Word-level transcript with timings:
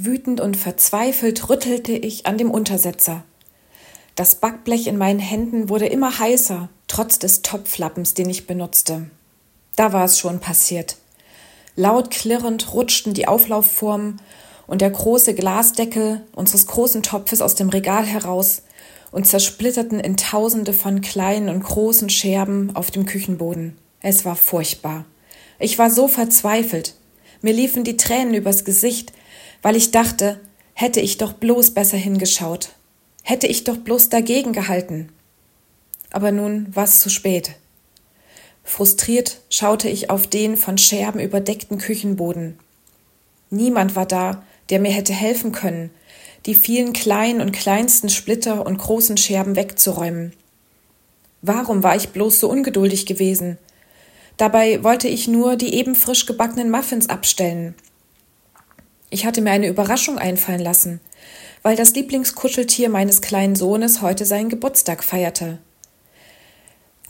Wütend 0.00 0.40
und 0.40 0.56
verzweifelt 0.56 1.48
rüttelte 1.48 1.90
ich 1.90 2.24
an 2.24 2.38
dem 2.38 2.52
Untersetzer. 2.52 3.24
Das 4.14 4.36
Backblech 4.36 4.86
in 4.86 4.96
meinen 4.96 5.18
Händen 5.18 5.68
wurde 5.68 5.86
immer 5.86 6.20
heißer, 6.20 6.68
trotz 6.86 7.18
des 7.18 7.42
Topflappens, 7.42 8.14
den 8.14 8.30
ich 8.30 8.46
benutzte. 8.46 9.10
Da 9.74 9.92
war 9.92 10.04
es 10.04 10.20
schon 10.20 10.38
passiert. 10.38 10.98
Laut 11.74 12.12
klirrend 12.12 12.72
rutschten 12.74 13.12
die 13.12 13.26
Auflaufformen 13.26 14.20
und 14.68 14.82
der 14.82 14.90
große 14.90 15.34
Glasdeckel 15.34 16.24
unseres 16.32 16.68
großen 16.68 17.02
Topfes 17.02 17.42
aus 17.42 17.56
dem 17.56 17.68
Regal 17.68 18.06
heraus 18.06 18.62
und 19.10 19.26
zersplitterten 19.26 19.98
in 19.98 20.16
Tausende 20.16 20.74
von 20.74 21.00
kleinen 21.00 21.48
und 21.48 21.64
großen 21.64 22.08
Scherben 22.08 22.70
auf 22.76 22.92
dem 22.92 23.04
Küchenboden. 23.04 23.76
Es 24.00 24.24
war 24.24 24.36
furchtbar. 24.36 25.06
Ich 25.58 25.76
war 25.76 25.90
so 25.90 26.06
verzweifelt. 26.06 26.94
Mir 27.42 27.52
liefen 27.52 27.82
die 27.82 27.96
Tränen 27.96 28.34
übers 28.34 28.64
Gesicht, 28.64 29.12
weil 29.62 29.76
ich 29.76 29.90
dachte, 29.90 30.40
hätte 30.74 31.00
ich 31.00 31.18
doch 31.18 31.32
bloß 31.32 31.72
besser 31.72 31.96
hingeschaut, 31.96 32.70
hätte 33.22 33.46
ich 33.46 33.64
doch 33.64 33.76
bloß 33.76 34.08
dagegen 34.08 34.52
gehalten. 34.52 35.08
Aber 36.10 36.32
nun 36.32 36.74
war 36.74 36.84
es 36.84 37.00
zu 37.00 37.10
spät. 37.10 37.56
Frustriert 38.64 39.40
schaute 39.50 39.88
ich 39.88 40.10
auf 40.10 40.26
den 40.26 40.56
von 40.56 40.78
Scherben 40.78 41.20
überdeckten 41.20 41.78
Küchenboden. 41.78 42.58
Niemand 43.50 43.96
war 43.96 44.06
da, 44.06 44.44
der 44.68 44.78
mir 44.78 44.92
hätte 44.92 45.12
helfen 45.12 45.52
können, 45.52 45.90
die 46.46 46.54
vielen 46.54 46.92
kleinen 46.92 47.40
und 47.40 47.52
kleinsten 47.52 48.10
Splitter 48.10 48.66
und 48.66 48.78
großen 48.78 49.16
Scherben 49.16 49.56
wegzuräumen. 49.56 50.32
Warum 51.42 51.82
war 51.82 51.96
ich 51.96 52.10
bloß 52.10 52.40
so 52.40 52.50
ungeduldig 52.50 53.06
gewesen? 53.06 53.58
Dabei 54.36 54.84
wollte 54.84 55.08
ich 55.08 55.28
nur 55.28 55.56
die 55.56 55.74
eben 55.74 55.94
frisch 55.94 56.26
gebackenen 56.26 56.70
Muffins 56.70 57.08
abstellen. 57.08 57.74
Ich 59.10 59.24
hatte 59.24 59.40
mir 59.40 59.50
eine 59.50 59.68
Überraschung 59.68 60.18
einfallen 60.18 60.60
lassen, 60.60 61.00
weil 61.62 61.76
das 61.76 61.94
Lieblingskuscheltier 61.94 62.88
meines 62.88 63.20
kleinen 63.20 63.56
Sohnes 63.56 64.02
heute 64.02 64.26
seinen 64.26 64.48
Geburtstag 64.50 65.02
feierte. 65.02 65.58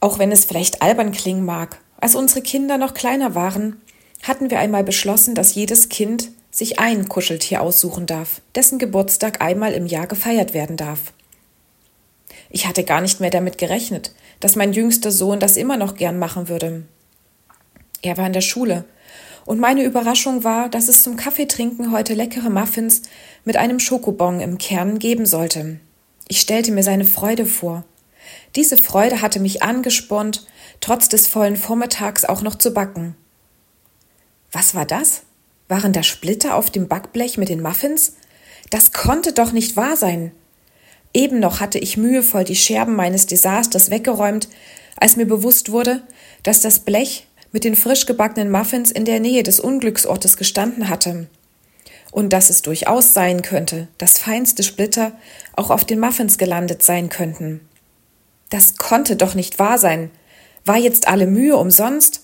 Auch 0.00 0.18
wenn 0.18 0.32
es 0.32 0.44
vielleicht 0.44 0.82
albern 0.82 1.12
klingen 1.12 1.44
mag, 1.44 1.78
als 2.00 2.14
unsere 2.14 2.42
Kinder 2.42 2.78
noch 2.78 2.94
kleiner 2.94 3.34
waren, 3.34 3.80
hatten 4.22 4.50
wir 4.50 4.58
einmal 4.58 4.84
beschlossen, 4.84 5.34
dass 5.34 5.54
jedes 5.54 5.88
Kind 5.88 6.30
sich 6.50 6.78
ein 6.78 7.08
Kuscheltier 7.08 7.62
aussuchen 7.62 8.06
darf, 8.06 8.40
dessen 8.54 8.78
Geburtstag 8.78 9.40
einmal 9.40 9.72
im 9.72 9.86
Jahr 9.86 10.06
gefeiert 10.06 10.54
werden 10.54 10.76
darf. 10.76 11.12
Ich 12.50 12.66
hatte 12.66 12.84
gar 12.84 13.00
nicht 13.00 13.20
mehr 13.20 13.30
damit 13.30 13.58
gerechnet, 13.58 14.12
dass 14.40 14.56
mein 14.56 14.72
jüngster 14.72 15.10
Sohn 15.10 15.40
das 15.40 15.56
immer 15.56 15.76
noch 15.76 15.96
gern 15.96 16.18
machen 16.18 16.48
würde. 16.48 16.84
Er 18.02 18.16
war 18.16 18.26
in 18.26 18.32
der 18.32 18.40
Schule, 18.42 18.84
und 19.46 19.60
meine 19.60 19.84
Überraschung 19.84 20.44
war, 20.44 20.68
dass 20.68 20.88
es 20.88 21.02
zum 21.02 21.16
Kaffeetrinken 21.16 21.92
heute 21.92 22.14
leckere 22.14 22.50
Muffins 22.50 23.02
mit 23.44 23.56
einem 23.56 23.78
Schokobon 23.78 24.40
im 24.40 24.58
Kern 24.58 24.98
geben 24.98 25.26
sollte. 25.26 25.78
Ich 26.28 26.40
stellte 26.40 26.72
mir 26.72 26.82
seine 26.82 27.04
Freude 27.04 27.44
vor. 27.44 27.84
Diese 28.56 28.76
Freude 28.76 29.20
hatte 29.20 29.40
mich 29.40 29.62
angespornt, 29.62 30.46
trotz 30.80 31.08
des 31.08 31.26
vollen 31.26 31.56
Vormittags 31.56 32.24
auch 32.24 32.40
noch 32.40 32.54
zu 32.54 32.72
backen. 32.72 33.14
Was 34.50 34.74
war 34.74 34.86
das? 34.86 35.22
Waren 35.68 35.92
da 35.92 36.02
Splitter 36.02 36.54
auf 36.54 36.70
dem 36.70 36.88
Backblech 36.88 37.36
mit 37.36 37.48
den 37.48 37.60
Muffins? 37.62 38.16
Das 38.70 38.92
konnte 38.92 39.32
doch 39.32 39.52
nicht 39.52 39.76
wahr 39.76 39.96
sein. 39.96 40.32
Eben 41.12 41.38
noch 41.38 41.60
hatte 41.60 41.78
ich 41.78 41.96
mühevoll 41.96 42.44
die 42.44 42.56
Scherben 42.56 42.96
meines 42.96 43.26
Desasters 43.26 43.90
weggeräumt, 43.90 44.48
als 44.96 45.16
mir 45.16 45.26
bewusst 45.26 45.70
wurde, 45.70 46.02
dass 46.42 46.60
das 46.60 46.80
Blech 46.80 47.26
mit 47.54 47.62
den 47.62 47.76
frisch 47.76 48.04
gebackenen 48.04 48.50
Muffins 48.50 48.90
in 48.90 49.04
der 49.04 49.20
Nähe 49.20 49.44
des 49.44 49.60
Unglücksortes 49.60 50.36
gestanden 50.36 50.88
hatte. 50.88 51.28
Und 52.10 52.32
dass 52.32 52.50
es 52.50 52.62
durchaus 52.62 53.14
sein 53.14 53.42
könnte, 53.42 53.86
dass 53.96 54.18
feinste 54.18 54.64
Splitter 54.64 55.12
auch 55.54 55.70
auf 55.70 55.84
den 55.84 56.00
Muffins 56.00 56.36
gelandet 56.36 56.82
sein 56.82 57.10
könnten. 57.10 57.60
Das 58.50 58.76
konnte 58.76 59.14
doch 59.14 59.36
nicht 59.36 59.60
wahr 59.60 59.78
sein. 59.78 60.10
War 60.64 60.78
jetzt 60.78 61.06
alle 61.06 61.28
Mühe 61.28 61.56
umsonst? 61.56 62.22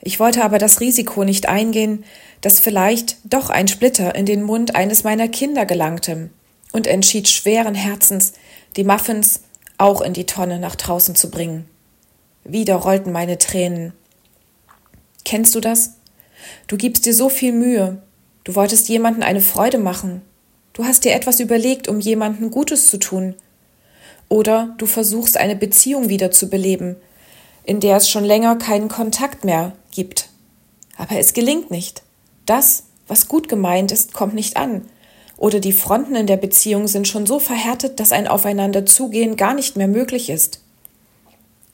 Ich 0.00 0.18
wollte 0.18 0.42
aber 0.42 0.58
das 0.58 0.80
Risiko 0.80 1.22
nicht 1.22 1.48
eingehen, 1.48 2.04
dass 2.40 2.58
vielleicht 2.58 3.18
doch 3.22 3.48
ein 3.48 3.68
Splitter 3.68 4.16
in 4.16 4.26
den 4.26 4.42
Mund 4.42 4.74
eines 4.74 5.04
meiner 5.04 5.28
Kinder 5.28 5.66
gelangte 5.66 6.30
und 6.72 6.88
entschied 6.88 7.28
schweren 7.28 7.76
Herzens, 7.76 8.32
die 8.74 8.82
Muffins 8.82 9.42
auch 9.78 10.00
in 10.00 10.14
die 10.14 10.26
Tonne 10.26 10.58
nach 10.58 10.74
draußen 10.74 11.14
zu 11.14 11.30
bringen. 11.30 11.68
Wieder 12.42 12.74
rollten 12.74 13.12
meine 13.12 13.38
Tränen. 13.38 13.92
Kennst 15.24 15.54
du 15.54 15.60
das? 15.60 15.94
Du 16.66 16.76
gibst 16.76 17.06
dir 17.06 17.14
so 17.14 17.28
viel 17.28 17.52
Mühe, 17.52 18.02
du 18.44 18.54
wolltest 18.54 18.88
jemanden 18.88 19.22
eine 19.22 19.40
Freude 19.40 19.78
machen, 19.78 20.22
du 20.72 20.84
hast 20.84 21.04
dir 21.04 21.12
etwas 21.12 21.40
überlegt, 21.40 21.88
um 21.88 22.00
jemanden 22.00 22.50
Gutes 22.50 22.88
zu 22.88 22.98
tun, 22.98 23.34
oder 24.28 24.74
du 24.78 24.86
versuchst 24.86 25.36
eine 25.36 25.56
Beziehung 25.56 26.08
wieder 26.08 26.30
zu 26.30 26.48
beleben, 26.48 26.96
in 27.64 27.80
der 27.80 27.96
es 27.96 28.08
schon 28.08 28.24
länger 28.24 28.56
keinen 28.56 28.88
Kontakt 28.88 29.44
mehr 29.44 29.72
gibt. 29.90 30.28
Aber 30.96 31.18
es 31.18 31.34
gelingt 31.34 31.70
nicht. 31.70 32.02
Das, 32.46 32.84
was 33.06 33.28
gut 33.28 33.48
gemeint 33.48 33.92
ist, 33.92 34.12
kommt 34.12 34.34
nicht 34.34 34.56
an. 34.56 34.88
Oder 35.36 35.60
die 35.60 35.72
Fronten 35.72 36.14
in 36.14 36.26
der 36.26 36.36
Beziehung 36.36 36.88
sind 36.88 37.08
schon 37.08 37.26
so 37.26 37.38
verhärtet, 37.38 38.00
dass 38.00 38.12
ein 38.12 38.28
Aufeinanderzugehen 38.28 39.36
gar 39.36 39.54
nicht 39.54 39.76
mehr 39.76 39.88
möglich 39.88 40.30
ist. 40.30 40.60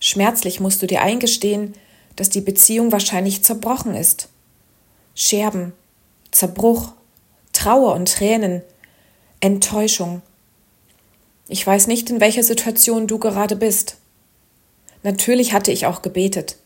Schmerzlich 0.01 0.59
musst 0.61 0.83
du 0.83 0.87
dir 0.87 1.03
eingestehen, 1.03 1.75
dass 2.19 2.31
die 2.31 2.41
Beziehung 2.41 2.91
wahrscheinlich 2.93 3.45
zerbrochen 3.45 3.95
ist. 3.95 4.29
Scherben, 5.15 5.73
Zerbruch, 6.33 6.93
Trauer 7.53 7.95
und 7.95 8.13
Tränen, 8.13 8.63
Enttäuschung. 9.41 10.23
Ich 11.49 11.67
weiß 11.67 11.87
nicht, 11.87 12.11
in 12.11 12.21
welcher 12.21 12.43
Situation 12.43 13.07
du 13.07 13.19
gerade 13.19 13.57
bist. 13.57 13.97
Natürlich 15.03 15.53
hatte 15.53 15.71
ich 15.71 15.87
auch 15.87 16.03
gebetet. 16.03 16.57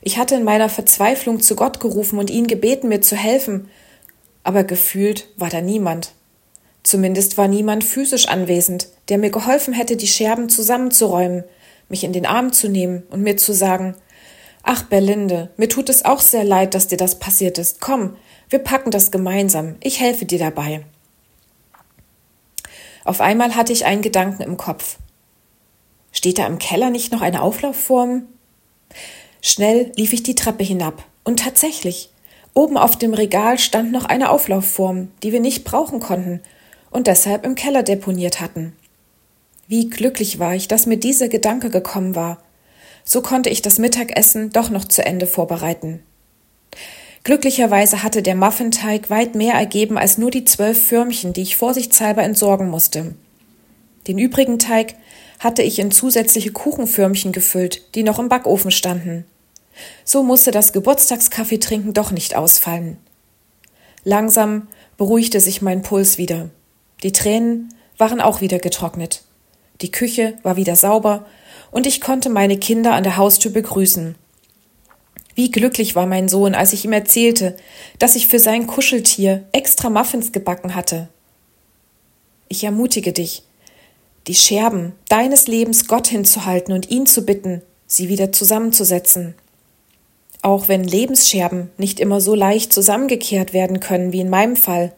Ich 0.00 0.18
hatte 0.18 0.34
in 0.34 0.44
meiner 0.44 0.68
Verzweiflung 0.68 1.40
zu 1.40 1.54
Gott 1.54 1.80
gerufen 1.80 2.18
und 2.18 2.30
ihn 2.30 2.46
gebeten, 2.46 2.88
mir 2.88 3.00
zu 3.00 3.16
helfen, 3.16 3.68
aber 4.42 4.64
gefühlt 4.64 5.28
war 5.36 5.50
da 5.50 5.60
niemand. 5.60 6.12
Zumindest 6.82 7.38
war 7.38 7.48
niemand 7.48 7.84
physisch 7.84 8.28
anwesend, 8.28 8.88
der 9.08 9.18
mir 9.18 9.30
geholfen 9.30 9.74
hätte, 9.74 9.96
die 9.96 10.06
Scherben 10.06 10.48
zusammenzuräumen, 10.48 11.44
mich 11.88 12.04
in 12.04 12.12
den 12.12 12.26
Arm 12.26 12.52
zu 12.52 12.68
nehmen 12.68 13.02
und 13.10 13.22
mir 13.22 13.36
zu 13.36 13.52
sagen, 13.52 13.96
Ach, 14.64 14.82
Berlinde, 14.82 15.50
mir 15.58 15.68
tut 15.68 15.90
es 15.90 16.06
auch 16.06 16.20
sehr 16.20 16.42
leid, 16.42 16.74
dass 16.74 16.88
dir 16.88 16.96
das 16.96 17.18
passiert 17.18 17.58
ist. 17.58 17.82
Komm, 17.82 18.16
wir 18.48 18.58
packen 18.58 18.90
das 18.90 19.10
gemeinsam. 19.10 19.76
Ich 19.82 20.00
helfe 20.00 20.24
dir 20.24 20.38
dabei. 20.38 20.84
Auf 23.04 23.20
einmal 23.20 23.54
hatte 23.54 23.74
ich 23.74 23.84
einen 23.84 24.00
Gedanken 24.00 24.42
im 24.42 24.56
Kopf. 24.56 24.96
Steht 26.12 26.38
da 26.38 26.46
im 26.46 26.58
Keller 26.58 26.88
nicht 26.88 27.12
noch 27.12 27.20
eine 27.20 27.42
Auflaufform? 27.42 28.26
Schnell 29.42 29.92
lief 29.96 30.14
ich 30.14 30.22
die 30.22 30.34
Treppe 30.34 30.64
hinab. 30.64 31.04
Und 31.24 31.40
tatsächlich, 31.40 32.10
oben 32.54 32.78
auf 32.78 32.96
dem 32.96 33.12
Regal 33.12 33.58
stand 33.58 33.92
noch 33.92 34.06
eine 34.06 34.30
Auflaufform, 34.30 35.10
die 35.22 35.32
wir 35.32 35.40
nicht 35.40 35.64
brauchen 35.64 36.00
konnten 36.00 36.40
und 36.90 37.06
deshalb 37.06 37.44
im 37.44 37.54
Keller 37.54 37.82
deponiert 37.82 38.40
hatten. 38.40 38.74
Wie 39.66 39.90
glücklich 39.90 40.38
war 40.38 40.54
ich, 40.54 40.68
dass 40.68 40.86
mir 40.86 40.96
dieser 40.96 41.28
Gedanke 41.28 41.68
gekommen 41.68 42.14
war. 42.14 42.38
So 43.04 43.20
konnte 43.20 43.50
ich 43.50 43.62
das 43.62 43.78
Mittagessen 43.78 44.50
doch 44.50 44.70
noch 44.70 44.86
zu 44.86 45.04
Ende 45.04 45.26
vorbereiten. 45.26 46.02
Glücklicherweise 47.22 48.02
hatte 48.02 48.22
der 48.22 48.34
Muffinteig 48.34 49.08
weit 49.08 49.34
mehr 49.34 49.54
ergeben 49.54 49.96
als 49.96 50.18
nur 50.18 50.30
die 50.30 50.44
zwölf 50.44 50.88
Förmchen, 50.88 51.32
die 51.32 51.42
ich 51.42 51.56
vorsichtshalber 51.56 52.22
entsorgen 52.22 52.68
musste. 52.68 53.14
Den 54.06 54.18
übrigen 54.18 54.58
Teig 54.58 54.94
hatte 55.38 55.62
ich 55.62 55.78
in 55.78 55.90
zusätzliche 55.90 56.52
Kuchenförmchen 56.52 57.32
gefüllt, 57.32 57.94
die 57.94 58.02
noch 58.02 58.18
im 58.18 58.28
Backofen 58.28 58.70
standen. 58.70 59.24
So 60.04 60.22
musste 60.22 60.50
das 60.50 60.72
Geburtstagskaffeetrinken 60.72 61.94
doch 61.94 62.10
nicht 62.10 62.36
ausfallen. 62.36 62.98
Langsam 64.04 64.68
beruhigte 64.96 65.40
sich 65.40 65.62
mein 65.62 65.82
Puls 65.82 66.18
wieder. 66.18 66.50
Die 67.02 67.12
Tränen 67.12 67.72
waren 67.96 68.20
auch 68.20 68.40
wieder 68.40 68.58
getrocknet. 68.58 69.22
Die 69.80 69.90
Küche 69.90 70.34
war 70.42 70.56
wieder 70.56 70.76
sauber 70.76 71.26
und 71.74 71.88
ich 71.88 72.00
konnte 72.00 72.30
meine 72.30 72.56
Kinder 72.56 72.92
an 72.92 73.02
der 73.02 73.16
Haustür 73.16 73.50
begrüßen. 73.50 74.14
Wie 75.34 75.50
glücklich 75.50 75.96
war 75.96 76.06
mein 76.06 76.28
Sohn, 76.28 76.54
als 76.54 76.72
ich 76.72 76.84
ihm 76.84 76.92
erzählte, 76.92 77.56
dass 77.98 78.14
ich 78.14 78.28
für 78.28 78.38
sein 78.38 78.68
Kuscheltier 78.68 79.44
extra 79.50 79.90
Muffins 79.90 80.30
gebacken 80.30 80.76
hatte. 80.76 81.08
Ich 82.48 82.62
ermutige 82.62 83.12
dich, 83.12 83.42
die 84.28 84.36
Scherben 84.36 84.92
deines 85.08 85.48
Lebens 85.48 85.88
Gott 85.88 86.06
hinzuhalten 86.06 86.72
und 86.72 86.92
ihn 86.92 87.06
zu 87.06 87.26
bitten, 87.26 87.60
sie 87.88 88.08
wieder 88.08 88.30
zusammenzusetzen. 88.30 89.34
Auch 90.42 90.68
wenn 90.68 90.84
Lebensscherben 90.84 91.72
nicht 91.76 91.98
immer 91.98 92.20
so 92.20 92.36
leicht 92.36 92.72
zusammengekehrt 92.72 93.52
werden 93.52 93.80
können 93.80 94.12
wie 94.12 94.20
in 94.20 94.30
meinem 94.30 94.54
Fall, 94.54 94.92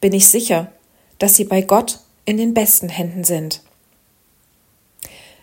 bin 0.00 0.12
ich 0.12 0.28
sicher, 0.28 0.70
dass 1.18 1.34
sie 1.34 1.44
bei 1.44 1.62
Gott 1.62 1.98
in 2.26 2.36
den 2.36 2.54
besten 2.54 2.88
Händen 2.88 3.24
sind. 3.24 3.62